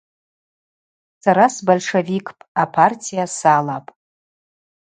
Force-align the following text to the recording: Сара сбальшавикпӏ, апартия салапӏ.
Сара 1.23 1.45
сбальшавикпӏ, 1.55 2.43
апартия 2.63 3.25
салапӏ. 3.37 3.89